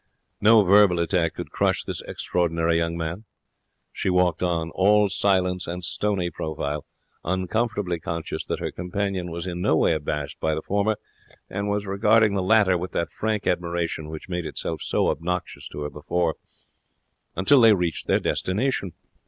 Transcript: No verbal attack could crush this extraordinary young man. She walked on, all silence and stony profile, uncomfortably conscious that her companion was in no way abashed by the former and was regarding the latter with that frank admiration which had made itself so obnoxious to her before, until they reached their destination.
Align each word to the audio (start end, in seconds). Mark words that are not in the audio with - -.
No 0.41 0.63
verbal 0.63 0.97
attack 0.99 1.35
could 1.35 1.51
crush 1.51 1.83
this 1.83 2.01
extraordinary 2.07 2.75
young 2.77 2.97
man. 2.97 3.25
She 3.93 4.09
walked 4.09 4.41
on, 4.41 4.71
all 4.71 5.09
silence 5.09 5.67
and 5.67 5.83
stony 5.85 6.31
profile, 6.31 6.87
uncomfortably 7.23 7.99
conscious 7.99 8.43
that 8.45 8.61
her 8.61 8.71
companion 8.71 9.29
was 9.29 9.45
in 9.45 9.61
no 9.61 9.75
way 9.77 9.93
abashed 9.93 10.39
by 10.39 10.55
the 10.55 10.63
former 10.63 10.95
and 11.51 11.69
was 11.69 11.85
regarding 11.85 12.33
the 12.33 12.41
latter 12.41 12.79
with 12.79 12.93
that 12.93 13.11
frank 13.11 13.45
admiration 13.45 14.09
which 14.09 14.23
had 14.25 14.31
made 14.31 14.45
itself 14.47 14.81
so 14.81 15.09
obnoxious 15.09 15.67
to 15.67 15.81
her 15.81 15.89
before, 15.91 16.33
until 17.35 17.61
they 17.61 17.73
reached 17.73 18.07
their 18.07 18.19
destination. 18.19 18.93